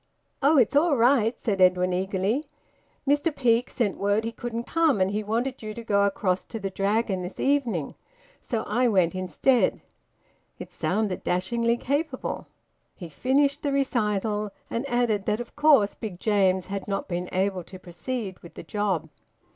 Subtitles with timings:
[0.41, 0.57] "Oh!
[0.57, 2.43] It's all right," said Edwin eagerly.
[3.07, 6.59] "Mr Peake sent word he couldn't come, and he wanted you to go across to
[6.59, 7.93] the Dragon this evening.
[8.41, 9.79] So I went instead."
[10.57, 12.47] It sounded dashingly capable.
[12.95, 17.63] He finished the recital, and added that of course Big James had not been able
[17.65, 19.07] to proceed with the job.